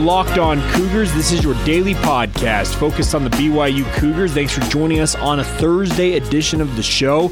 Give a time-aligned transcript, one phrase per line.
[0.00, 1.12] Locked On Cougars.
[1.12, 4.32] This is your daily podcast focused on the BYU Cougars.
[4.32, 7.30] Thanks for joining us on a Thursday edition of the show.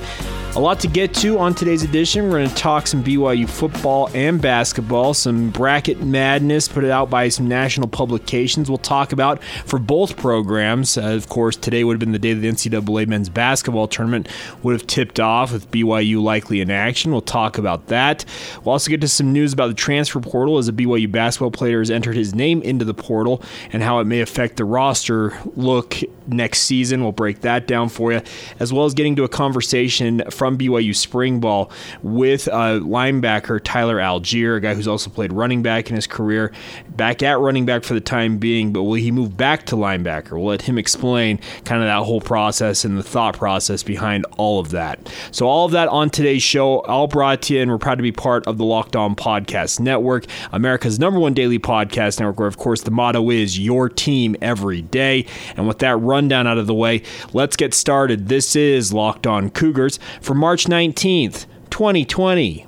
[0.58, 2.24] A lot to get to on today's edition.
[2.24, 7.28] We're going to talk some BYU football and basketball, some bracket madness put out by
[7.28, 10.98] some national publications we'll talk about for both programs.
[10.98, 14.26] Uh, of course, today would have been the day that the NCAA men's basketball tournament
[14.64, 17.12] would have tipped off with BYU likely in action.
[17.12, 18.24] We'll talk about that.
[18.64, 21.78] We'll also get to some news about the transfer portal as a BYU basketball player
[21.78, 25.98] has entered his name into the portal and how it may affect the roster look
[26.26, 27.04] next season.
[27.04, 28.22] We'll break that down for you,
[28.58, 31.70] as well as getting to a conversation from BYU spring ball
[32.02, 36.52] with uh, linebacker Tyler Allgeier, a guy who's also played running back in his career,
[36.98, 40.32] back at running back for the time being, but will he move back to linebacker?
[40.32, 44.60] We'll let him explain kind of that whole process and the thought process behind all
[44.60, 45.10] of that.
[45.30, 48.02] So, all of that on today's show, all brought to you, and we're proud to
[48.02, 52.48] be part of the Locked On Podcast Network, America's number one daily podcast network, where,
[52.48, 55.24] of course, the motto is your team every day.
[55.56, 58.28] And with that rundown out of the way, let's get started.
[58.28, 62.67] This is Locked On Cougars for March 19th, 2020.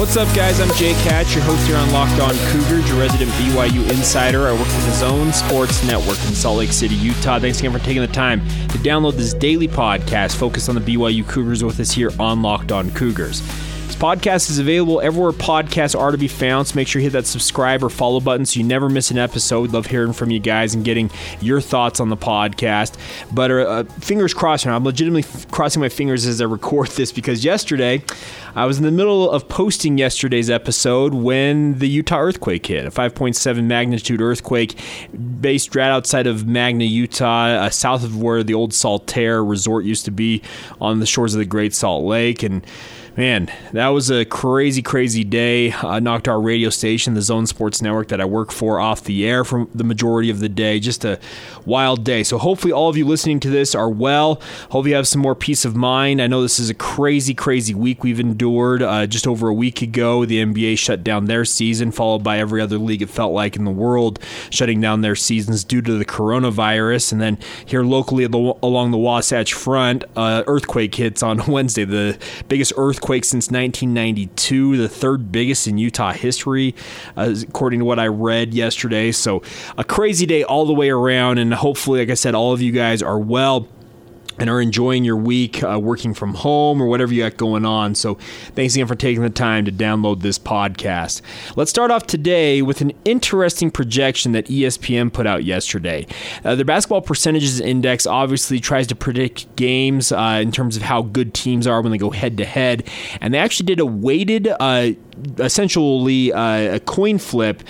[0.00, 0.60] What's up, guys?
[0.60, 4.48] I'm Jake Hatch, your host here on Locked On Cougars, your resident BYU insider.
[4.48, 7.38] I work for the Zone Sports Network in Salt Lake City, Utah.
[7.38, 11.28] Thanks again for taking the time to download this daily podcast focused on the BYU
[11.28, 13.42] Cougars with us here on Locked On Cougars.
[14.00, 17.26] Podcast is available everywhere podcasts are to be found, so make sure you hit that
[17.26, 19.72] subscribe or follow button so you never miss an episode.
[19.72, 21.10] Love hearing from you guys and getting
[21.42, 22.96] your thoughts on the podcast.
[23.30, 24.74] But uh, fingers crossed, now.
[24.74, 28.02] I'm legitimately f- crossing my fingers as I record this because yesterday
[28.54, 32.90] I was in the middle of posting yesterday's episode when the Utah earthquake hit, a
[32.90, 34.80] 5.7 magnitude earthquake
[35.42, 40.06] based right outside of Magna, Utah, uh, south of where the old Saltair resort used
[40.06, 40.40] to be
[40.80, 42.42] on the shores of the Great Salt Lake.
[42.42, 42.64] And
[43.20, 45.72] Man, that was a crazy, crazy day.
[45.72, 49.26] Uh, knocked our radio station, the Zone Sports Network that I work for, off the
[49.26, 50.80] air for the majority of the day.
[50.80, 51.20] Just a
[51.66, 52.22] wild day.
[52.22, 54.40] So, hopefully, all of you listening to this are well.
[54.70, 56.22] Hope you have some more peace of mind.
[56.22, 58.80] I know this is a crazy, crazy week we've endured.
[58.80, 62.62] Uh, just over a week ago, the NBA shut down their season, followed by every
[62.62, 66.06] other league it felt like in the world shutting down their seasons due to the
[66.06, 67.12] coronavirus.
[67.12, 72.72] And then here locally along the Wasatch Front, uh, earthquake hits on Wednesday, the biggest
[72.78, 76.76] earthquake earthquake since 1992, the third biggest in Utah history,
[77.16, 79.10] uh, according to what I read yesterday.
[79.10, 79.42] So,
[79.76, 81.38] a crazy day all the way around.
[81.38, 83.66] And hopefully, like I said, all of you guys are well
[84.40, 87.94] and are enjoying your week uh, working from home or whatever you got going on.
[87.94, 88.14] So,
[88.54, 91.20] thanks again for taking the time to download this podcast.
[91.56, 96.06] Let's start off today with an interesting projection that ESPN put out yesterday.
[96.44, 101.02] Uh, their basketball percentages index obviously tries to predict games uh, in terms of how
[101.02, 102.88] good teams are when they go head to head,
[103.20, 104.92] and they actually did a weighted uh,
[105.38, 107.62] essentially uh, a coin flip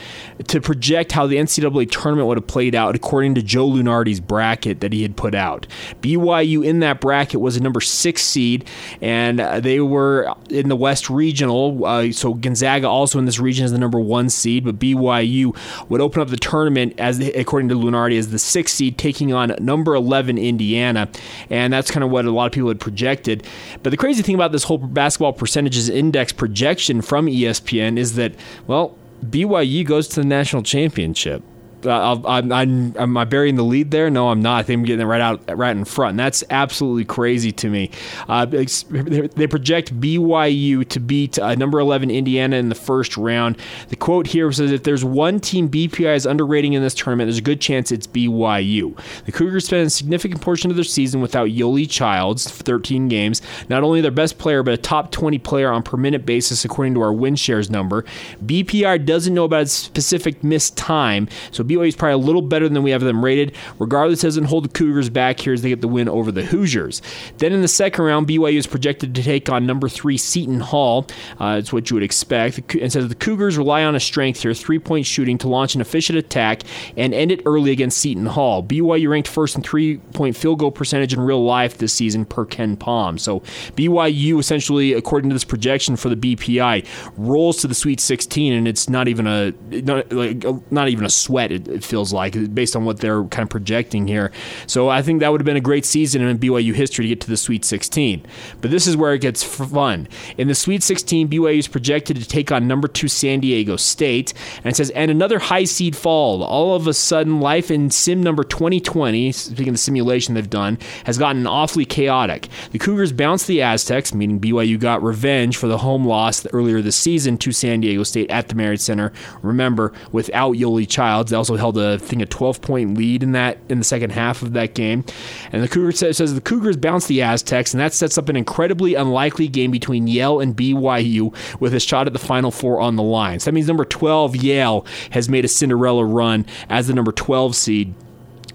[0.49, 4.81] to project how the NCAA tournament would have played out according to Joe Lunardi's bracket
[4.81, 5.66] that he had put out.
[6.00, 8.69] BYU in that bracket was a number six seed,
[9.00, 11.84] and uh, they were in the West Regional.
[11.84, 15.56] Uh, so Gonzaga also in this region is the number one seed, but BYU
[15.88, 19.55] would open up the tournament as according to Lunardi as the six seed, taking on
[19.61, 21.09] number 11 Indiana,
[21.50, 23.47] and that's kind of what a lot of people had projected.
[23.82, 28.34] But the crazy thing about this whole basketball percentages index projection from ESPN is that,
[28.66, 31.42] well, BYU goes to the national championship.
[31.84, 34.10] Uh, I'm, I'm, am I burying the lead there?
[34.10, 34.58] No, I'm not.
[34.58, 36.10] I think I'm getting it right out, right in front.
[36.10, 37.90] And that's absolutely crazy to me.
[38.28, 43.56] Uh, they project BYU to beat uh, number 11 Indiana in the first round.
[43.88, 47.38] The quote here says, "If there's one team BPI is underrating in this tournament, there's
[47.38, 51.49] a good chance it's BYU." The Cougars spent a significant portion of their season without
[51.49, 53.43] Yoeli Childs, 13 games.
[53.69, 56.94] Not only their best player, but a top 20 player on per minute basis, according
[56.94, 58.05] to our win shares number.
[58.44, 62.82] BPI doesn't know about specific missed time, so BYU is probably a little better than
[62.82, 63.55] we have them rated.
[63.78, 67.00] Regardless, doesn't hold the Cougars back here as they get the win over the Hoosiers.
[67.38, 71.06] Then in the second round, BYU is projected to take on number three Seton Hall.
[71.38, 72.75] Uh, it's what you would expect.
[72.75, 75.81] It says the Cougars rely on a strength here, three point shooting, to launch an
[75.81, 76.62] efficient attack
[76.96, 78.62] and end it early against Seton Hall.
[78.62, 82.44] BYU ranked first in three point field goal percentage in real life this season per
[82.44, 83.19] KenPom.
[83.20, 83.40] So
[83.76, 86.87] BYU essentially, according to this projection for the BPI,
[87.17, 91.11] rolls to the Sweet 16, and it's not even a not, like, not even a
[91.11, 91.52] sweat.
[91.60, 94.32] It, it feels like based on what they're kind of projecting here.
[94.66, 97.20] So I think that would have been a great season in BYU history to get
[97.22, 98.24] to the Sweet 16.
[98.60, 100.08] But this is where it gets fun.
[100.36, 104.32] In the Sweet 16, BYU is projected to take on number two San Diego State,
[104.58, 106.42] and it says and another high seed fall.
[106.42, 110.78] All of a sudden, life in sim number 2020, speaking of the simulation they've done,
[111.04, 112.48] has gotten awfully chaotic.
[112.72, 116.96] The Cougars bounced the Aztecs, meaning BYU got revenge for the home loss earlier this
[116.96, 119.12] season to San Diego State at the Marriott Center.
[119.42, 123.32] Remember, without Yoeli Childs, they also held a I think a 12 point lead in
[123.32, 125.05] that in the second half of that game.
[125.52, 128.37] And the Cougars says, says the Cougars bounced the Aztecs, and that sets up an
[128.37, 132.97] incredibly unlikely game between Yale and BYU with a shot at the Final Four on
[132.97, 133.41] the line.
[133.41, 137.56] So that means number 12 Yale has made a Cinderella run as the number 12
[137.56, 137.94] seed.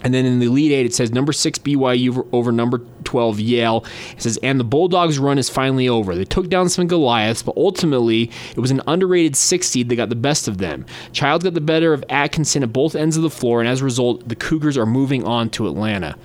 [0.05, 3.83] And then in the Elite Eight, it says number six BYU over number 12 Yale.
[4.11, 6.13] It says, and the Bulldogs' run is finally over.
[6.13, 10.09] They took down some Goliaths, but ultimately it was an underrated six seed that got
[10.09, 10.85] the best of them.
[11.11, 13.83] Child got the better of Atkinson at both ends of the floor, and as a
[13.83, 16.15] result, the Cougars are moving on to Atlanta.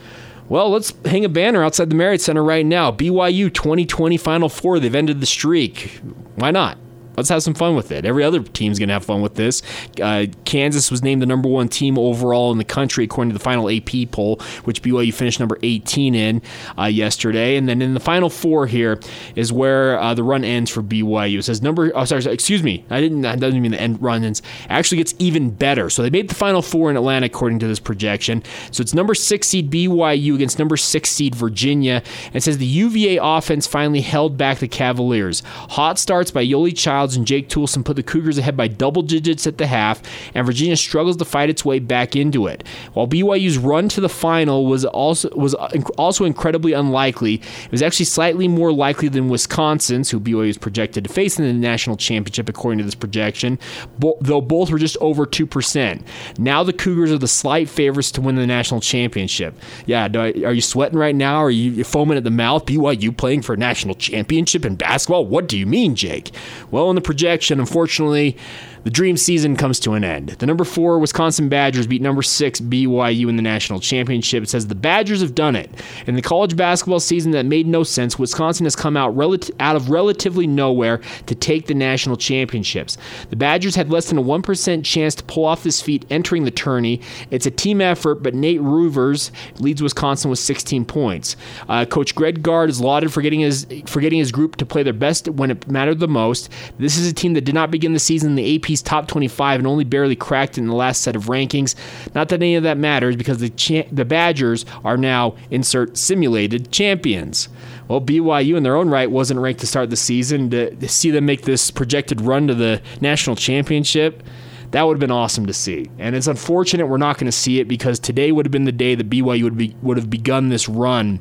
[0.50, 2.92] Well, let's hang a banner outside the Marriott Center right now.
[2.92, 4.78] BYU 2020 Final Four.
[4.78, 6.00] They've ended the streak.
[6.34, 6.76] Why not?
[7.16, 8.04] Let's have some fun with it.
[8.04, 9.62] Every other team's going to have fun with this.
[10.00, 13.42] Uh, Kansas was named the number one team overall in the country according to the
[13.42, 16.42] final AP poll, which BYU finished number 18 in
[16.78, 17.56] uh, yesterday.
[17.56, 19.00] And then in the final four here
[19.36, 21.38] is where uh, the run ends for BYU.
[21.38, 22.84] It says number, oh, sorry, sorry excuse me.
[22.90, 24.42] I didn't, that doesn't mean the end run ends.
[24.68, 25.90] Actually gets even better.
[25.90, 28.42] So they made the final four in Atlanta according to this projection.
[28.70, 32.02] So it's number six seed BYU against number six seed Virginia.
[32.26, 35.42] And it says the UVA offense finally held back the Cavaliers.
[35.70, 39.46] Hot starts by Yoeli Childs and Jake Toolson put the Cougars ahead by double digits
[39.46, 40.02] at the half,
[40.34, 42.66] and Virginia struggles to fight its way back into it.
[42.92, 48.06] While BYU's run to the final was also was also incredibly unlikely, it was actually
[48.06, 52.48] slightly more likely than Wisconsin's, who BYU is projected to face in the national championship
[52.48, 53.58] according to this projection,
[53.98, 56.02] though both were just over 2%.
[56.38, 59.54] Now the Cougars are the slight favorites to win the national championship.
[59.86, 61.38] Yeah, I, are you sweating right now?
[61.38, 62.66] Are you foaming at the mouth?
[62.66, 65.26] BYU playing for a national championship in basketball?
[65.26, 66.30] What do you mean, Jake?
[66.70, 68.36] Well, in the projection, unfortunately,
[68.84, 70.30] the dream season comes to an end.
[70.30, 74.42] The number four Wisconsin Badgers beat number six BYU in the national championship.
[74.42, 75.70] It says the Badgers have done it.
[76.06, 79.14] In the college basketball season that made no sense, Wisconsin has come out,
[79.60, 82.96] out of relatively nowhere to take the national championships.
[83.28, 86.50] The Badgers had less than a 1% chance to pull off this feat entering the
[86.50, 87.00] tourney.
[87.30, 91.36] It's a team effort, but Nate Reuvers leads Wisconsin with 16 points.
[91.68, 94.82] Uh, Coach Greg Gard is lauded for getting his for getting his group to play
[94.82, 96.48] their best when it mattered the most.
[96.80, 99.60] This is a team that did not begin the season in the AP's top 25
[99.60, 101.74] and only barely cracked in the last set of rankings.
[102.14, 106.72] Not that any of that matters because the cha- the Badgers are now insert simulated
[106.72, 107.48] champions.
[107.88, 110.50] Well, BYU in their own right wasn't ranked to start the season.
[110.50, 114.22] To, see them make this projected run to the national championship,
[114.70, 115.90] that would have been awesome to see.
[115.98, 118.72] And it's unfortunate we're not going to see it because today would have been the
[118.72, 121.20] day that BYU would be would have begun this run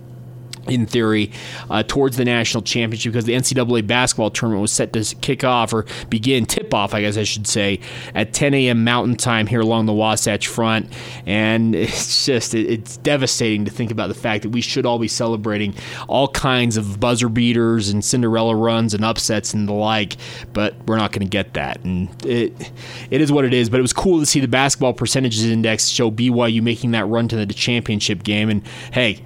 [0.67, 1.31] in theory,
[1.69, 5.73] uh, towards the national championship because the NCAA basketball tournament was set to kick off
[5.73, 7.79] or begin tip off, I guess I should say,
[8.13, 8.83] at 10 a.m.
[8.83, 10.91] Mountain Time here along the Wasatch Front.
[11.25, 14.99] And it's just, it, it's devastating to think about the fact that we should all
[14.99, 15.73] be celebrating
[16.07, 20.17] all kinds of buzzer beaters and Cinderella runs and upsets and the like,
[20.53, 21.83] but we're not going to get that.
[21.83, 22.71] And it,
[23.09, 23.69] it is what it is.
[23.69, 27.27] But it was cool to see the basketball percentages index show BYU making that run
[27.29, 28.49] to the championship game.
[28.49, 29.21] And hey,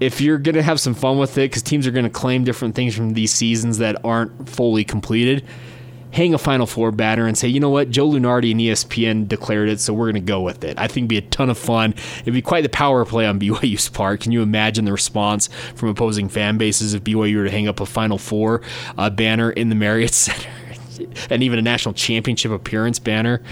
[0.00, 2.44] if you're going to have some fun with it, because teams are going to claim
[2.44, 5.44] different things from these seasons that aren't fully completed,
[6.10, 9.68] hang a Final Four banner and say, you know what, Joe Lunardi and ESPN declared
[9.68, 10.78] it, so we're going to go with it.
[10.78, 11.94] I think it'd be a ton of fun.
[12.20, 14.20] It'd be quite the power play on BYU's part.
[14.20, 17.80] Can you imagine the response from opposing fan bases if BYU were to hang up
[17.80, 18.62] a Final Four
[18.96, 20.50] uh, banner in the Marriott Center
[21.30, 23.42] and even a national championship appearance banner?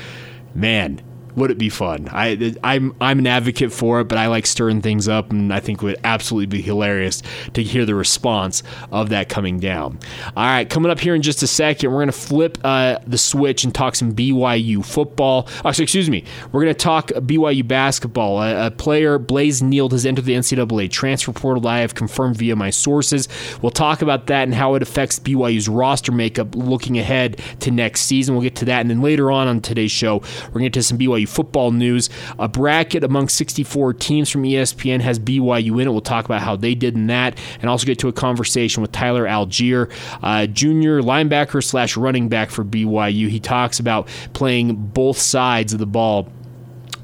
[0.54, 1.02] Man,
[1.36, 2.08] would it be fun?
[2.10, 5.60] I I'm I'm an advocate for it, but I like stirring things up, and I
[5.60, 9.98] think it would absolutely be hilarious to hear the response of that coming down.
[10.36, 13.64] All right, coming up here in just a second, we're gonna flip uh, the switch
[13.64, 15.46] and talk some BYU football.
[15.64, 18.42] Oh, excuse me, we're gonna talk BYU basketball.
[18.42, 21.68] A, a player, Blaze Nield, has entered the NCAA transfer portal.
[21.68, 23.28] I have confirmed via my sources.
[23.60, 28.02] We'll talk about that and how it affects BYU's roster makeup looking ahead to next
[28.02, 28.34] season.
[28.34, 30.82] We'll get to that, and then later on on today's show, we're gonna get to
[30.82, 32.08] some BYU Football news.
[32.38, 35.90] A bracket among 64 teams from ESPN has BYU in it.
[35.90, 38.92] We'll talk about how they did in that, and also get to a conversation with
[38.92, 39.90] Tyler Allgeier,
[40.22, 43.28] uh, junior linebacker slash running back for BYU.
[43.28, 46.28] He talks about playing both sides of the ball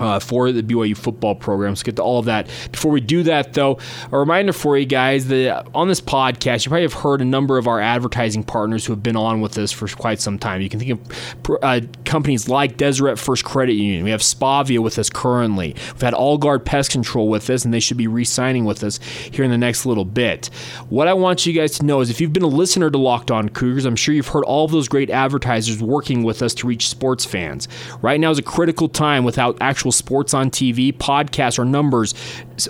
[0.00, 1.70] uh, for the BYU football program.
[1.70, 2.48] Let's get to all of that.
[2.70, 3.78] Before we do that, though,
[4.10, 7.58] a reminder for you guys that on this podcast, you probably have heard a number
[7.58, 10.60] of our advertising partners who have been on with us for quite some time.
[10.60, 14.04] You can think of uh, companies like Deseret First Credit Union.
[14.04, 15.74] We have Spavia with us currently.
[15.92, 18.82] We've had All Guard Pest Control with us, and they should be re signing with
[18.82, 20.46] us here in the next little bit.
[20.88, 23.30] What I want you guys to know is if you've been a listener to Locked
[23.30, 26.66] On Cougars, I'm sure you've heard all of those great advertisers working with us to
[26.66, 27.68] reach sports fans.
[28.00, 32.14] Right now is a critical time without actual sports on TV, podcasts, or numbers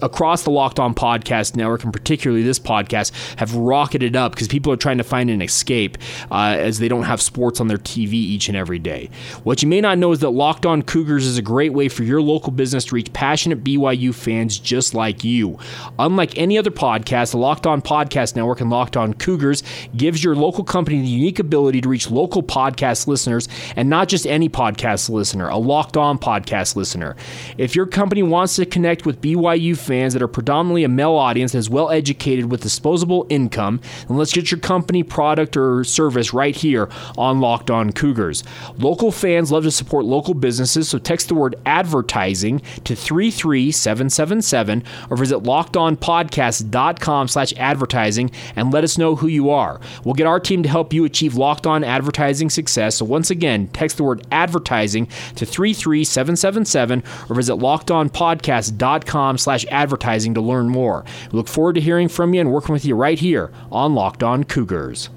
[0.01, 4.73] across the Locked On Podcast Network, and particularly this podcast, have rocketed up because people
[4.73, 5.99] are trying to find an escape
[6.31, 9.11] uh, as they don't have sports on their TV each and every day.
[9.45, 12.03] What you may not know is that Locked On Cougars is a great way for
[12.03, 15.59] your local business to reach passionate BYU fans just like you.
[15.99, 19.63] Unlike any other podcast, the Locked On Podcast Network and Locked On Cougars
[19.97, 24.27] gives your local company the unique ability to reach local podcast listeners and not just
[24.27, 27.17] any podcast listener, a Locked On podcast listener.
[27.59, 31.55] If your company wants to connect with BYU fans that are predominantly a male audience
[31.55, 36.55] as well educated with disposable income, then let's get your company, product, or service right
[36.55, 38.45] here on Locked On Cougars.
[38.79, 45.17] Local fans love to support local businesses, so text the word advertising to 33777 or
[45.17, 49.81] visit lockedonpodcast.com slash advertising and let us know who you are.
[50.05, 52.97] We'll get our team to help you achieve Locked On advertising success.
[52.97, 60.41] So once again, text the word advertising to 33777 or visit lockedonpodcast.com slash advertising to
[60.41, 61.05] learn more.
[61.31, 64.23] We look forward to hearing from you and working with you right here on Locked
[64.23, 65.09] On Cougars.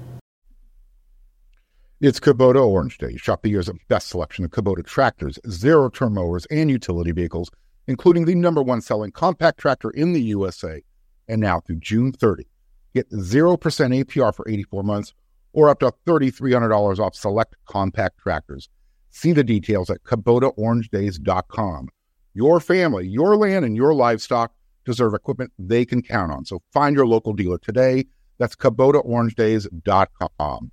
[1.98, 3.16] It's Kubota Orange Day.
[3.16, 7.50] Shop the year's best selection of Kubota tractors, zero turn mowers, and utility vehicles,
[7.86, 10.82] including the number one selling compact tractor in the USA.
[11.26, 12.46] And now through June 30,
[12.94, 15.14] get 0% APR for 84 months
[15.54, 18.68] or up to $3,300 off select compact tractors.
[19.08, 21.88] See the details at KubotaOrangeDays.com.
[22.36, 24.52] Your family, your land, and your livestock
[24.84, 26.44] deserve equipment they can count on.
[26.44, 28.04] So find your local dealer today.
[28.36, 30.70] That's KubotaOrangeDays.com.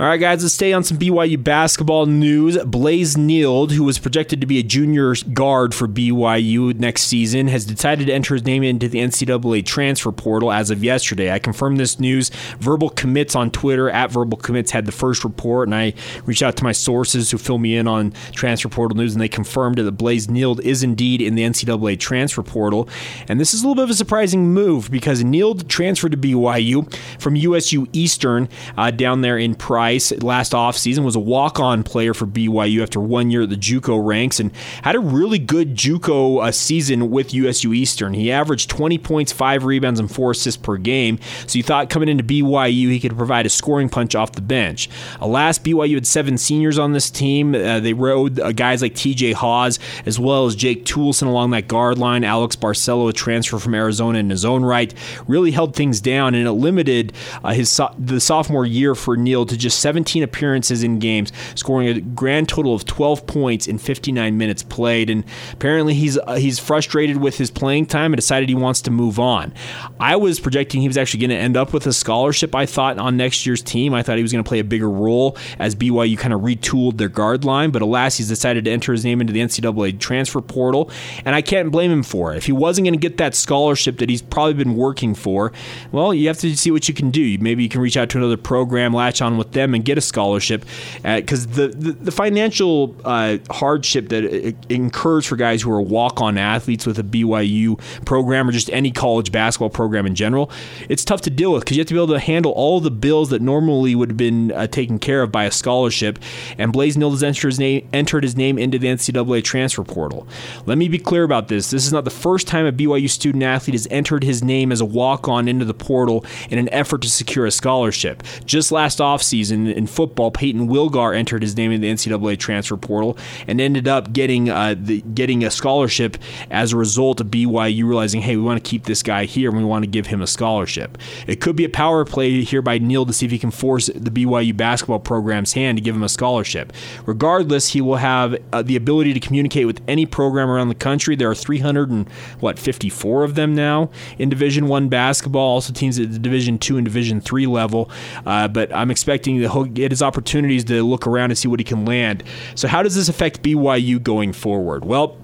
[0.00, 2.56] All right, guys, let's stay on some BYU basketball news.
[2.58, 7.64] Blaze Nield, who was projected to be a junior guard for BYU next season, has
[7.64, 11.32] decided to enter his name into the NCAA transfer portal as of yesterday.
[11.32, 12.30] I confirmed this news.
[12.60, 15.94] Verbal Commits on Twitter, at Verbal Commits, had the first report, and I
[16.26, 19.28] reached out to my sources who fill me in on transfer portal news, and they
[19.28, 22.88] confirmed that Blaze Nield is indeed in the NCAA transfer portal.
[23.26, 26.88] And this is a little bit of a surprising move because Nield transferred to BYU
[27.20, 32.26] from USU Eastern uh, down there in Price last offseason was a walk-on player for
[32.26, 36.52] BYU after one year at the JUCO ranks and had a really good JUCO uh,
[36.52, 38.14] season with USU Eastern.
[38.14, 41.18] He averaged 20 points, 5 rebounds and 4 assists per game.
[41.46, 44.88] So you thought coming into BYU he could provide a scoring punch off the bench.
[45.20, 47.54] Alas, BYU had 7 seniors on this team.
[47.54, 51.68] Uh, they rode uh, guys like TJ Haws as well as Jake Toolson along that
[51.68, 52.24] guard line.
[52.24, 54.92] Alex Barcelo, a transfer from Arizona in his own right,
[55.26, 57.12] really held things down and it limited
[57.44, 61.88] uh, his so- the sophomore year for Nield to just 17 appearances in games, scoring
[61.88, 65.10] a grand total of 12 points in 59 minutes played.
[65.10, 68.90] And apparently, he's uh, he's frustrated with his playing time and decided he wants to
[68.90, 69.52] move on.
[70.00, 72.54] I was projecting he was actually going to end up with a scholarship.
[72.54, 73.94] I thought on next year's team.
[73.94, 76.98] I thought he was going to play a bigger role as BYU kind of retooled
[76.98, 77.70] their guard line.
[77.70, 80.90] But alas, he's decided to enter his name into the NCAA transfer portal,
[81.24, 82.38] and I can't blame him for it.
[82.38, 85.52] If he wasn't going to get that scholarship that he's probably been working for,
[85.92, 87.38] well, you have to see what you can do.
[87.38, 89.98] Maybe you can reach out to another program, latch on with them them and get
[89.98, 90.64] a scholarship
[91.02, 96.38] because the, the, the financial uh, hardship that it incurs for guys who are walk-on
[96.38, 100.50] athletes with a BYU program or just any college basketball program in general,
[100.88, 102.90] it's tough to deal with because you have to be able to handle all the
[102.90, 106.18] bills that normally would have been uh, taken care of by a scholarship.
[106.56, 110.26] And Blaze Nield has entered his, name, entered his name into the NCAA transfer portal.
[110.66, 111.70] Let me be clear about this.
[111.70, 114.80] This is not the first time a BYU student athlete has entered his name as
[114.80, 118.22] a walk-on into the portal in an effort to secure a scholarship.
[118.44, 122.76] Just last offseason, in, in football, Peyton Wilgar entered his name in the NCAA transfer
[122.76, 126.16] portal and ended up getting uh, the, getting a scholarship
[126.50, 129.58] as a result of BYU realizing, hey, we want to keep this guy here and
[129.58, 130.98] we want to give him a scholarship.
[131.26, 133.86] It could be a power play here by Nield to see if he can force
[133.86, 136.72] the BYU basketball program's hand to give him a scholarship.
[137.06, 141.16] Regardless, he will have uh, the ability to communicate with any program around the country.
[141.16, 142.08] There are 300 and
[142.40, 145.54] what 54 of them now in Division One basketball.
[145.54, 147.90] Also teams at the Division Two and Division Three level.
[148.26, 151.48] Uh, but I'm expecting thinking that he'll get his opportunities to look around and see
[151.48, 152.24] what he can land.
[152.54, 154.84] So, how does this affect BYU going forward?
[154.84, 155.16] Well,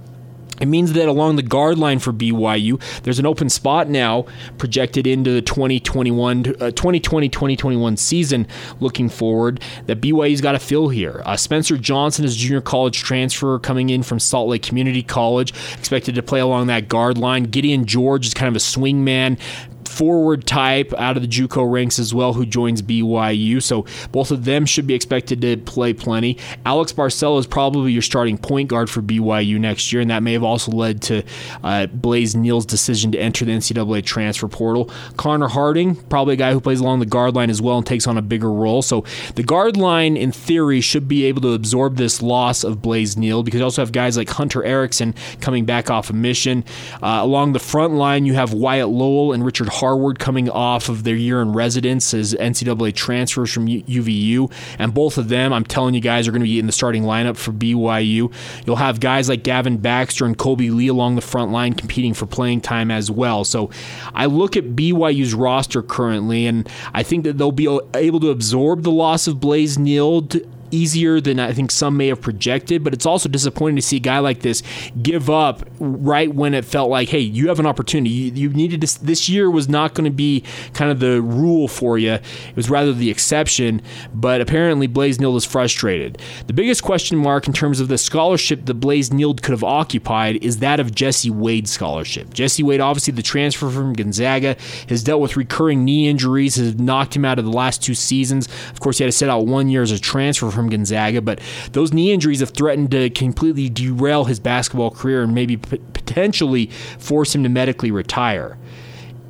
[0.61, 5.04] it means that along the guard line for BYU, there's an open spot now projected
[5.04, 8.47] into the 2021, uh, 2020 2021 season
[8.78, 11.23] looking forward that BYU's got to fill here.
[11.25, 16.14] Uh, Spencer Johnson is junior college transfer coming in from Salt Lake Community College, expected
[16.14, 17.44] to play along that guard line.
[17.44, 19.37] Gideon George is kind of a swing man,
[19.88, 23.62] forward type out of the JUCO ranks as well, who joins BYU.
[23.62, 26.38] So both of them should be expected to play plenty.
[26.67, 30.33] Alex Barcelo is probably your starting point guard for BYU next year, and that may
[30.33, 31.23] have also led to
[31.62, 34.91] uh, Blaze Nield's decision to enter the NCAA transfer portal.
[35.17, 38.07] Connor Harding, probably a guy who plays along the guard line as well and takes
[38.07, 38.83] on a bigger role.
[38.83, 43.17] So the guard line, in theory, should be able to absorb this loss of Blaze
[43.17, 46.64] Nield because you also have guys like Hunter Erickson coming back off a mission.
[47.03, 51.04] Uh, along the front line, you have Wyatt Lohaus and Richard Harward coming off of
[51.04, 54.52] their year in residence as NCAA transfers from UVU.
[54.78, 57.02] And both of them, I'm telling you guys, are going to be in the starting
[57.02, 58.33] lineup for BYU.
[58.66, 62.26] You'll have guys like Gavin Baxter and Kolby Lee along the front line competing for
[62.26, 63.45] playing time as well.
[63.45, 63.71] So
[64.14, 68.83] I look at BYU's roster currently, and I think that they'll be able to absorb
[68.83, 73.07] the loss of Blaze Nield easier than I think some may have projected, but it's
[73.07, 74.62] also disappointing to see a guy like this
[75.02, 78.11] give up right when it felt like, hey, you have an opportunity.
[78.11, 81.69] You, you needed to, this year was not going to be kind of the rule
[81.69, 82.14] for you.
[82.14, 86.21] It was rather the exception, but apparently Blaze Nield is frustrated.
[86.47, 90.43] The biggest question mark in terms of the scholarship that Blaze Nield could have occupied
[90.43, 92.35] is that of Jesse Wade's scholarship.
[92.35, 94.57] Jesse Wade, obviously the transfer from Gonzaga,
[94.88, 98.49] has dealt with recurring knee injuries, has knocked him out of the last two seasons.
[98.71, 101.21] Of course, he had to sit out one year as a transfer from from Gonzaga,
[101.21, 101.40] but
[101.73, 106.66] those knee injuries have threatened to completely derail his basketball career and maybe p- potentially
[106.99, 108.56] force him to medically retire.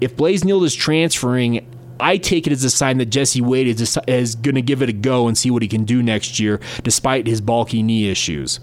[0.00, 1.66] If Blaze Nield is transferring,
[2.00, 4.88] I take it as a sign that Jesse Wade is, is going to give it
[4.88, 8.60] a go and see what he can do next year, despite his bulky knee issues.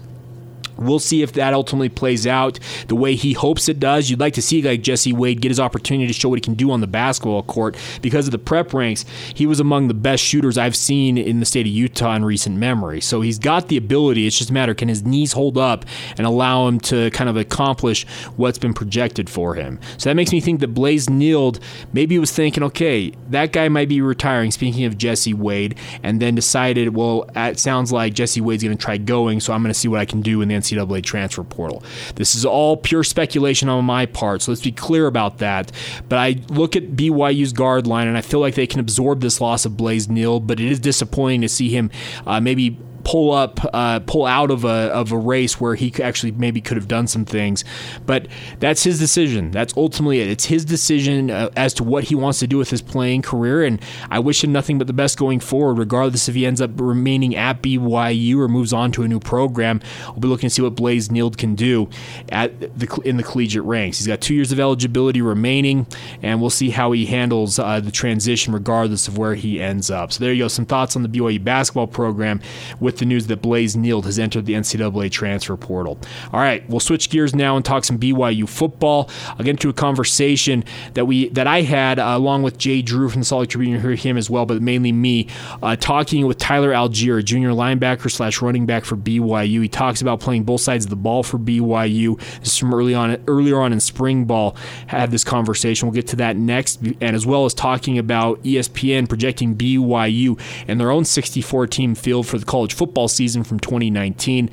[0.76, 4.10] We'll see if that ultimately plays out the way he hopes it does.
[4.10, 6.54] You'd like to see like Jesse Wade get his opportunity to show what he can
[6.54, 9.04] do on the basketball court because of the prep ranks.
[9.34, 12.56] He was among the best shooters I've seen in the state of Utah in recent
[12.56, 13.00] memory.
[13.00, 14.26] So he's got the ability.
[14.26, 15.84] It's just a matter can his knees hold up
[16.16, 19.78] and allow him to kind of accomplish what's been projected for him.
[19.98, 21.60] So that makes me think that Blaze Nield
[21.92, 24.50] maybe was thinking, okay, that guy might be retiring.
[24.50, 28.82] Speaking of Jesse Wade, and then decided, well, it sounds like Jesse Wade's going to
[28.82, 31.44] try going, so I'm going to see what I can do in the NCAA transfer
[31.44, 31.82] portal.
[32.14, 35.72] This is all pure speculation on my part, so let's be clear about that.
[36.08, 39.40] But I look at BYU's guard line and I feel like they can absorb this
[39.40, 41.90] loss of Blaze Nield, but it is disappointing to see him
[42.26, 46.32] uh, maybe pull up, uh, pull out of a of a race where he actually
[46.32, 47.64] maybe could have done some things.
[48.06, 48.28] But
[48.60, 49.50] that's his decision.
[49.50, 50.28] That's ultimately it.
[50.28, 53.64] It's his decision uh, as to what he wants to do with his playing career,
[53.64, 55.78] and I wish him nothing but the best going forward.
[55.78, 59.80] Regardless if he ends up remaining at BYU or moves on to a new program,
[60.08, 61.88] we'll be looking to see what Blaze Nield can do
[62.28, 63.98] at the in the collegiate ranks.
[63.98, 65.86] He's got two years of eligibility remaining,
[66.22, 70.12] and we'll see how he handles uh, the transition, regardless of where he ends up.
[70.12, 70.48] So there you go.
[70.48, 72.40] Some thoughts on the BYU basketball program
[72.80, 75.98] with with the news that Blaze Nield has entered the NCAA transfer portal.
[76.32, 79.08] All right, we'll switch gears now and talk some BYU football.
[79.30, 83.08] I'll get into a conversation that we that I had uh, along with Jay Drew
[83.08, 83.72] from the Salt Lake Tribune.
[83.72, 85.28] You hear him as well, but mainly me
[85.62, 89.62] uh, talking with Tyler Allgeier, junior linebacker slash running back for BYU.
[89.62, 92.18] He talks about playing both sides of the ball for BYU.
[92.40, 94.54] This is from early on earlier on in spring ball.
[94.86, 95.88] Had this conversation.
[95.88, 100.78] We'll get to that next, and as well as talking about ESPN projecting BYU and
[100.78, 104.50] their own 64 team field for the college football season from 2019.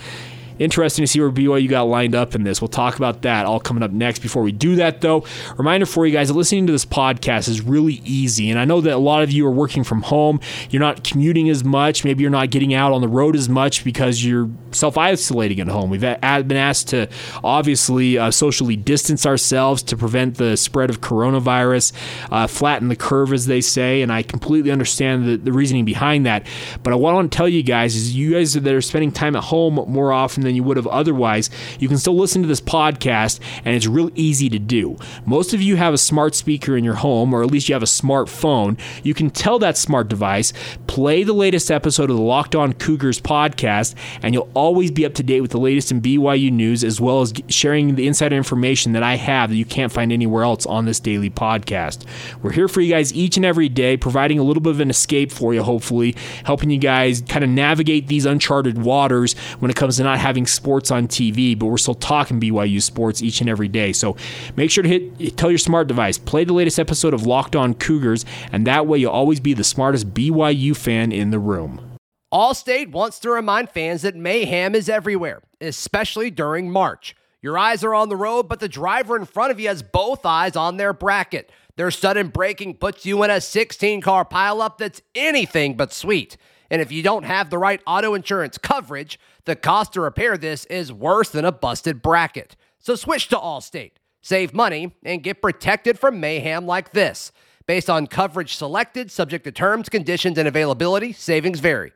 [0.59, 2.61] Interesting to see where BYU got lined up in this.
[2.61, 4.19] We'll talk about that all coming up next.
[4.19, 5.25] Before we do that, though,
[5.57, 8.49] reminder for you guys that listening to this podcast is really easy.
[8.49, 10.39] And I know that a lot of you are working from home.
[10.69, 12.03] You're not commuting as much.
[12.03, 15.67] Maybe you're not getting out on the road as much because you're self isolating at
[15.67, 15.89] home.
[15.89, 17.07] We've been asked to
[17.43, 21.93] obviously uh, socially distance ourselves to prevent the spread of coronavirus,
[22.31, 24.01] uh, flatten the curve, as they say.
[24.01, 26.45] And I completely understand the, the reasoning behind that.
[26.83, 29.35] But what I want to tell you guys is you guys that are spending time
[29.35, 32.59] at home more often than you would have otherwise, you can still listen to this
[32.59, 34.97] podcast, and it's real easy to do.
[35.25, 37.83] Most of you have a smart speaker in your home, or at least you have
[37.83, 38.79] a smartphone.
[39.03, 40.53] You can tell that smart device,
[40.87, 45.13] play the latest episode of the Locked On Cougars podcast, and you'll always be up
[45.15, 48.93] to date with the latest in BYU news, as well as sharing the insider information
[48.93, 52.05] that I have that you can't find anywhere else on this daily podcast.
[52.41, 54.89] We're here for you guys each and every day, providing a little bit of an
[54.89, 59.75] escape for you, hopefully, helping you guys kind of navigate these uncharted waters when it
[59.75, 63.41] comes to not having having sports on TV, but we're still talking BYU sports each
[63.41, 63.91] and every day.
[63.91, 64.15] So
[64.55, 67.73] make sure to hit tell your smart device, play the latest episode of Locked On
[67.73, 71.97] Cougars, and that way you'll always be the smartest BYU fan in the room.
[72.33, 77.15] Allstate wants to remind fans that mayhem is everywhere, especially during March.
[77.41, 80.25] Your eyes are on the road, but the driver in front of you has both
[80.25, 81.51] eyes on their bracket.
[81.75, 86.37] Their sudden braking puts you in a 16 car pileup that's anything but sweet.
[86.69, 90.65] And if you don't have the right auto insurance coverage, the cost to repair this
[90.65, 92.55] is worse than a busted bracket.
[92.79, 97.31] So switch to Allstate, save money, and get protected from mayhem like this.
[97.65, 101.91] Based on coverage selected, subject to terms, conditions, and availability, savings vary.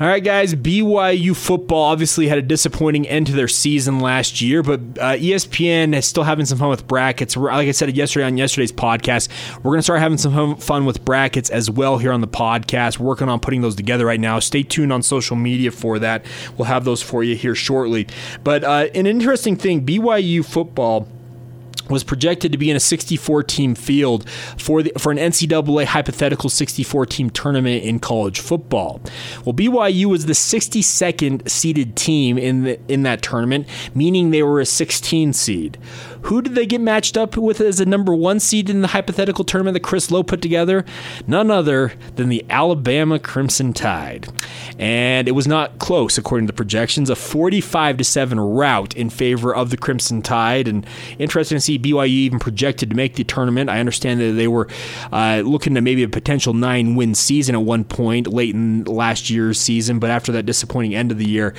[0.00, 0.54] All right, guys.
[0.54, 5.94] BYU football obviously had a disappointing end to their season last year, but uh, ESPN
[5.94, 7.36] is still having some fun with brackets.
[7.36, 9.28] Like I said yesterday on yesterday's podcast,
[9.58, 12.98] we're going to start having some fun with brackets as well here on the podcast.
[12.98, 14.38] We're working on putting those together right now.
[14.38, 16.24] Stay tuned on social media for that.
[16.56, 18.06] We'll have those for you here shortly.
[18.42, 21.06] But uh, an interesting thing BYU football
[21.88, 26.48] was projected to be in a 64 team field for the, for an NCAA hypothetical
[26.50, 29.00] 64 team tournament in college football.
[29.44, 34.60] Well, BYU was the 62nd seeded team in the in that tournament, meaning they were
[34.60, 35.78] a 16 seed.
[36.24, 39.44] Who did they get matched up with as a number one seed in the hypothetical
[39.44, 40.84] tournament that Chris Low put together?
[41.26, 44.28] None other than the Alabama Crimson Tide.
[44.78, 49.10] And it was not close, according to the projections, a 45 to 7 rout in
[49.10, 50.68] favor of the Crimson Tide.
[50.68, 50.86] And
[51.18, 53.68] interesting to see BYU even projected to make the tournament.
[53.68, 54.68] I understand that they were
[55.12, 59.28] uh, looking at maybe a potential nine win season at one point late in last
[59.28, 61.54] year's season, but after that disappointing end of the year,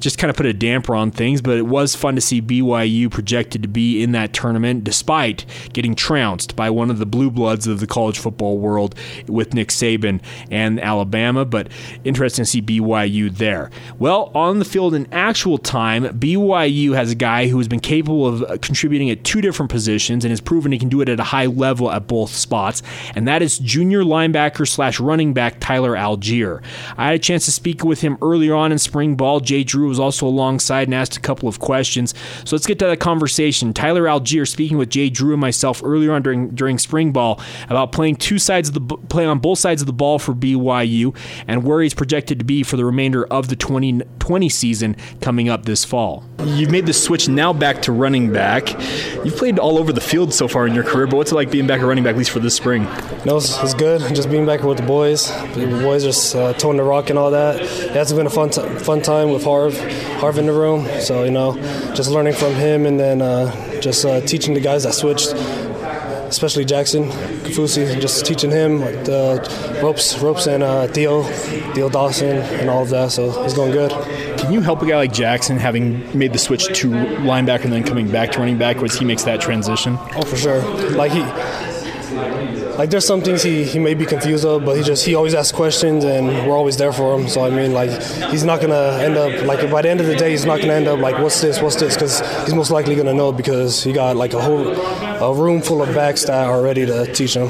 [0.00, 1.42] just kind of put a damper on things.
[1.42, 5.94] But it was fun to see BYU projected to be in that tournament, despite getting
[5.94, 8.94] trounced by one of the blue bloods of the college football world
[9.26, 11.44] with Nick Saban and Alabama.
[11.44, 11.68] But
[12.04, 13.70] interesting to see BYU there.
[13.98, 18.26] Well, on the field in actual time, BYU has a guy who has been capable
[18.26, 21.20] of uh, contributing at two different positions and has proven he can do it at
[21.20, 22.82] a high level at both spots,
[23.14, 26.62] and that is junior linebacker slash running back Tyler Allgeier.
[26.96, 29.40] I had a chance to speak with him earlier on in spring ball.
[29.40, 32.14] Jay Drew was also alongside and asked a couple of questions.
[32.44, 33.72] So let's get to that conversation.
[33.72, 37.92] Tyler Allgeier speaking with Jay Drew and myself earlier on during during spring ball about
[37.92, 41.16] playing two sides of the play on both sides of the ball for BYU
[41.48, 45.64] and where he's projected to be for the remainder of the 2020 season coming up
[45.64, 46.24] this fall.
[46.44, 48.72] You've made the switch now back to running back.
[49.24, 51.50] You've played all over the field so far in your career, but what's it like
[51.50, 52.84] being back at running back, at least for this spring?
[53.24, 54.00] No, it's, it's good.
[54.14, 55.30] Just being back with the boys.
[55.54, 57.56] The boys just uh, toting the rock and all that.
[57.60, 59.78] It's been a fun, t- fun time with Harv,
[60.20, 60.86] Harv in the room.
[61.00, 61.54] So you know,
[61.94, 63.50] just learning from him and then uh,
[63.80, 65.34] just uh, teaching the guys that switched
[66.28, 72.68] especially Jackson Kaufusi, just teaching him the ropes, ropes, and uh, Theo, Theo Dawson, and
[72.68, 73.12] all of that.
[73.12, 73.90] So he's going good.
[74.38, 77.84] Can you help a guy like Jackson, having made the switch to linebacker and then
[77.84, 79.96] coming back to running back, as he makes that transition?
[80.14, 80.60] Oh, for sure.
[80.90, 81.20] Like he
[82.78, 85.34] like there's some things he, he may be confused of, but he just he always
[85.34, 87.28] asks questions and we're always there for him.
[87.28, 87.90] So I mean, like
[88.30, 90.74] he's not gonna end up like by the end of the day, he's not gonna
[90.74, 93.92] end up like what's this, what's this, because he's most likely gonna know because he
[93.92, 97.48] got like a whole a room full of backs that are ready to teach him.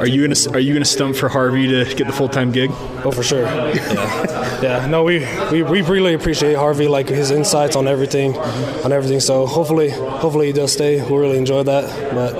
[0.00, 2.70] Are you gonna Are you gonna stump for Harvey to get the full time gig?
[3.04, 3.42] Oh, for sure.
[3.42, 4.62] Yeah.
[4.62, 4.86] yeah.
[4.86, 9.20] No, we, we we really appreciate Harvey, like his insights on everything, on everything.
[9.20, 11.02] So hopefully, hopefully he does stay.
[11.02, 12.14] We really enjoy that.
[12.14, 12.34] But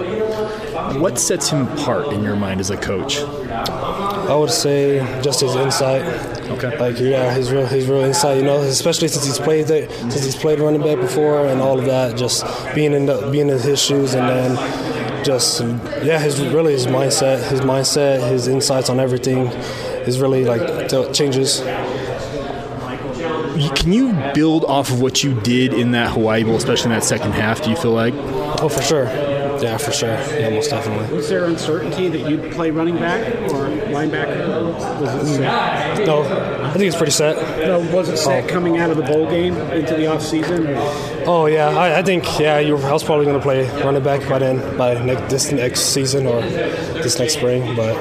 [0.98, 3.18] what sets him apart in your mind as a coach?
[3.20, 6.02] I would say just his insight.
[6.50, 6.76] Okay.
[6.78, 8.38] Like yeah, his real his real insight.
[8.38, 11.78] You know, especially since he's played it, since he's played running back before and all
[11.78, 12.16] of that.
[12.16, 15.60] Just being in the, being in his shoes and then just
[16.02, 19.46] yeah, his really his mindset, his mindset, his insights on everything
[20.06, 21.60] is really like changes.
[23.74, 27.04] Can you build off of what you did in that Hawaii Bowl, especially in that
[27.04, 27.62] second half?
[27.62, 28.14] Do you feel like?
[28.16, 29.06] Oh, for sure.
[29.62, 30.10] Yeah, for sure.
[30.10, 31.14] Yeah, most definitely.
[31.14, 34.74] Was there uncertainty that you'd play running back or linebacker?
[35.00, 36.06] Was it set?
[36.06, 37.36] No, I think it's pretty set.
[37.66, 38.48] No, was it set oh.
[38.48, 40.66] coming out of the bowl game into the off season?
[41.26, 44.28] Oh yeah, I, I think yeah, you I was probably going to play running back
[44.28, 47.94] by then, by next, this next season or this next spring, but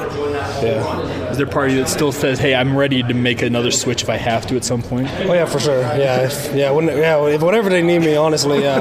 [0.64, 1.30] yeah.
[1.30, 4.10] Is there a party that still says, "Hey, I'm ready to make another switch if
[4.10, 5.08] I have to at some point"?
[5.22, 5.80] Oh yeah, for sure.
[5.80, 8.80] Yeah, if, yeah, when, yeah, if whenever they need me, honestly, yeah.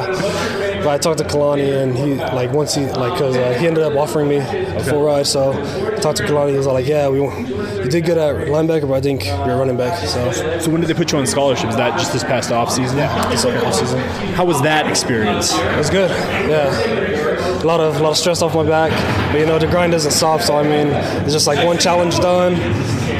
[0.78, 3.84] But I talked to Kalani, and he like once he like because uh, he ended
[3.84, 5.26] up offering me a full ride.
[5.26, 6.52] So I talked to Kalani.
[6.52, 9.76] He was like, "Yeah, we you did good at linebacker, but I think you're running
[9.76, 11.70] back." So so when did they put you on scholarship?
[11.70, 12.98] Is that just this past off season?
[12.98, 13.98] Yeah, this off season.
[14.34, 15.52] How was that experience?
[15.54, 16.10] It was good.
[16.48, 17.18] Yeah
[17.62, 18.92] a lot of a lot of stress off my back.
[19.32, 20.40] But you know, the grind doesn't stop.
[20.40, 20.88] So I mean,
[21.24, 22.54] it's just like one challenge done.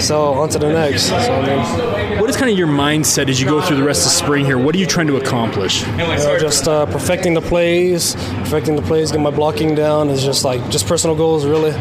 [0.01, 1.05] So on to the next.
[1.09, 4.07] So I mean, What is kind of your mindset as you go through the rest
[4.07, 4.57] of spring here?
[4.59, 5.83] What are you trying to accomplish?
[5.87, 10.23] you know, just uh, perfecting the plays, perfecting the plays, getting my blocking down is
[10.25, 11.73] just like just personal goals, really.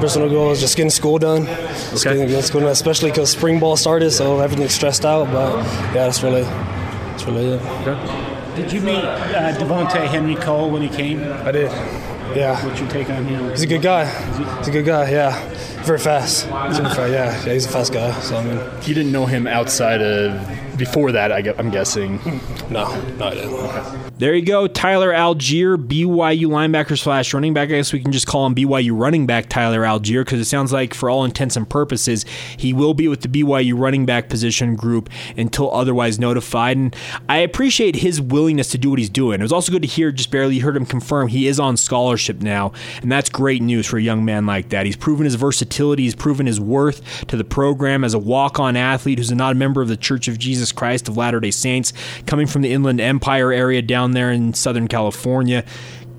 [0.00, 1.46] Personal goals, just getting school done.
[1.46, 2.14] Just Okay.
[2.16, 5.30] getting, getting school done, especially because spring ball started, so everything's stressed out.
[5.32, 5.56] But
[5.94, 8.56] yeah, that's really, that's really it.
[8.56, 11.22] Did you meet uh, Devontae Henry Cole when he came?
[11.22, 11.70] I did.
[12.36, 12.64] Yeah.
[12.66, 13.50] What's your take on him?
[13.50, 14.04] He's a good guy.
[14.58, 15.10] He's a good guy.
[15.10, 15.32] Yeah,
[15.84, 16.46] very fast.
[16.46, 16.98] Very fast.
[16.98, 17.06] Yeah,
[17.44, 18.12] yeah, he's a fast guy.
[18.20, 20.32] So I mean, You didn't know him outside of
[20.76, 22.18] before that, I gue- I'm guessing.
[22.70, 22.84] no,
[23.18, 24.18] no, I didn't.
[24.18, 27.64] There you go, Tyler Allgeier, BYU linebacker slash running back.
[27.70, 30.72] I guess we can just call him BYU running back Tyler Allgeier because it sounds
[30.72, 32.24] like, for all intents and purposes,
[32.56, 36.76] he will be with the BYU running back position group until otherwise notified.
[36.76, 36.94] And
[37.28, 39.40] I appreciate his willingness to do what he's doing.
[39.40, 42.40] It was also good to hear, just barely heard him confirm he is on scholarship
[42.42, 44.86] now, and that's great news for a young man like that.
[44.86, 49.18] He's proven his versatility, he's proven his worth to the program as a walk-on athlete
[49.18, 51.92] who's not a member of the Church of Jesus Christ of Latter-day Saints,
[52.26, 55.64] coming from the Inland Empire area down there in Southern California.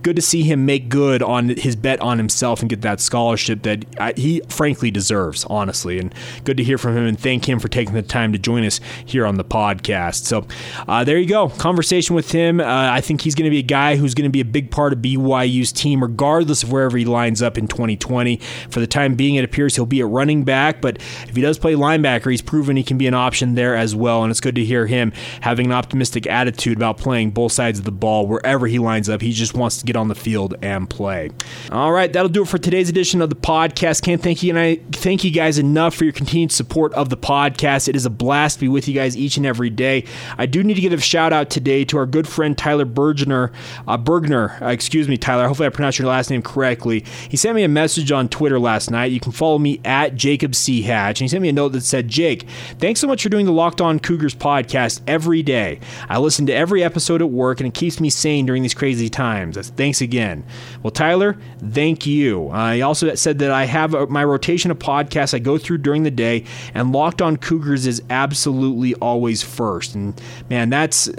[0.04, 3.64] Good to see him make good on his bet on himself and get that scholarship
[3.64, 5.98] that I, he frankly deserves, honestly.
[5.98, 6.14] And
[6.44, 8.80] good to hear from him and thank him for taking the time to join us
[9.06, 10.26] here on the podcast.
[10.26, 10.46] So
[10.88, 11.50] uh, there you go.
[11.50, 12.60] Conversation with him.
[12.60, 14.72] Uh, I think he's going to be a guy who's going to be a big
[14.72, 18.38] part of BYU's team, regardless of wherever he lines up in 2020.
[18.70, 21.58] For the time being, it appears he'll be at running back, but if he does
[21.58, 24.24] play linebacker, he's proven he can be an option there as well.
[24.24, 27.86] And it's good to hear him having an optimistic attitude about playing both sides of
[27.86, 29.22] the ball wherever he lines up.
[29.22, 31.30] He just wants to get on the field and play.
[31.72, 34.02] All right, that'll do it for today's edition of the podcast.
[34.04, 37.18] Can't thank you and I thank you guys enough for your continued support of the
[37.18, 37.88] podcast.
[37.88, 40.06] It is a blast to be with you guys each and every day.
[40.38, 43.52] I do need to give a shout out today to our good friend Tyler Bergener,
[43.88, 44.62] uh, Bergner.
[44.62, 45.48] Uh, excuse me, Tyler.
[45.48, 47.04] Hopefully I pronounced your last name correctly.
[47.30, 49.12] He sent me a message on Twitter last night.
[49.12, 51.82] You can follow me at Jacob C Hatch, and he sent me a note that
[51.82, 52.46] said, "Jake,
[52.80, 55.80] thanks so much for doing the Locked On Cougars podcast every day.
[56.10, 59.10] I listen to every episode at work, and it keeps me sane during these crazy
[59.10, 59.56] times.
[59.56, 60.46] That's- Thanks again."
[60.82, 62.50] Well, Tyler, thank you.
[62.52, 66.04] Uh, also said that I have a, my rotation of podcasts I go through during
[66.04, 69.94] the day, and Locked On Cougars is absolutely always first.
[69.94, 70.20] And
[70.50, 71.10] man, that's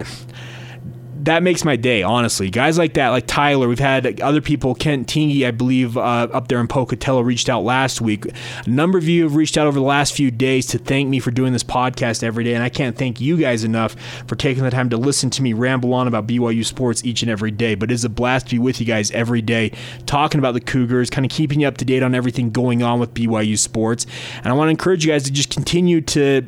[1.24, 2.50] that makes my day, honestly.
[2.50, 6.48] Guys like that, like Tyler, we've had other people, Kent Tingy, I believe, uh, up
[6.48, 8.26] there in Pocatello, reached out last week.
[8.26, 11.20] A number of you have reached out over the last few days to thank me
[11.20, 14.64] for doing this podcast every day, and I can't thank you guys enough for taking
[14.64, 17.74] the time to listen to me ramble on about BYU sports each and every day.
[17.74, 19.72] But it is a blast to be with you guys every day,
[20.04, 23.00] talking about the Cougars, kind of keeping you up to date on everything going on
[23.00, 24.04] with BYU sports.
[24.38, 26.46] And I want to encourage you guys to just continue to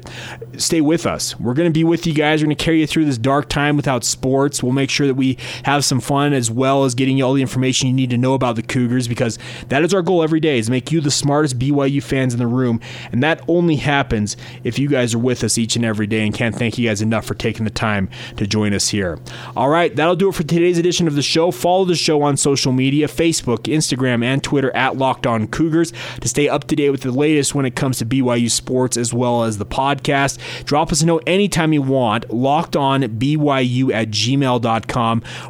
[0.58, 1.38] stay with us.
[1.40, 2.42] We're going to be with you guys.
[2.42, 4.62] We're going to carry you through this dark time without sports.
[4.66, 7.40] We'll make sure that we have some fun as well as getting you all the
[7.40, 10.58] information you need to know about the Cougars because that is our goal every day
[10.58, 12.80] is make you the smartest BYU fans in the room.
[13.12, 16.34] And that only happens if you guys are with us each and every day and
[16.34, 19.20] can't thank you guys enough for taking the time to join us here.
[19.56, 21.52] All right, that'll do it for today's edition of the show.
[21.52, 26.28] Follow the show on social media, Facebook, Instagram, and Twitter at Locked On Cougars to
[26.28, 29.44] stay up to date with the latest when it comes to BYU sports as well
[29.44, 30.38] as the podcast.
[30.64, 34.55] Drop us a note anytime you want, locked on BYU at gmail.com.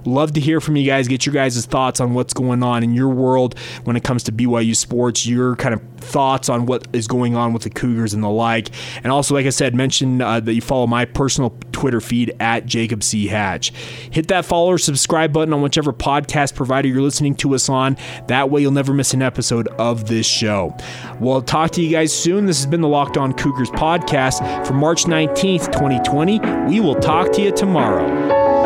[0.04, 2.94] Love to hear from you guys, get your guys' thoughts on what's going on in
[2.94, 7.06] your world when it comes to BYU sports, your kind of thoughts on what is
[7.06, 8.68] going on with the Cougars and the like.
[9.02, 12.66] And also, like I said, mention uh, that you follow my personal Twitter feed at
[12.66, 13.26] Jacob C.
[13.26, 13.70] Hatch.
[14.10, 17.96] Hit that follow or subscribe button on whichever podcast provider you're listening to us on.
[18.28, 20.76] That way, you'll never miss an episode of this show.
[21.20, 22.46] We'll talk to you guys soon.
[22.46, 26.40] This has been the Locked On Cougars podcast for March 19th, 2020.
[26.68, 28.65] We will talk to you tomorrow.